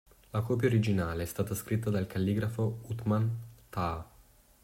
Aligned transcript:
La 0.31 0.41
copia 0.41 0.67
originale 0.67 1.21
è 1.21 1.25
stata 1.27 1.53
scritta 1.53 1.91
dal 1.91 2.07
calligrafo 2.07 2.79
Uthman 2.87 3.29
Taha. 3.69 4.07